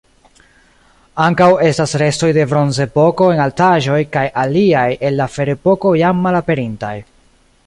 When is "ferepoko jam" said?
5.37-6.29